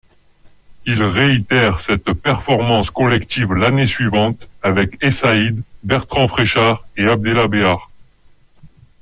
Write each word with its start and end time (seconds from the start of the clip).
Il 0.87 1.03
réitère 1.03 1.79
cette 1.81 2.11
performance 2.13 2.89
collective 2.89 3.53
l'année 3.53 3.85
suivante, 3.85 4.47
avec 4.63 4.97
Essaïd, 5.03 5.61
Bertrand 5.83 6.27
Fréchard 6.27 6.87
et 6.97 7.05
Abdellah 7.05 7.47
Béhar. 7.47 7.91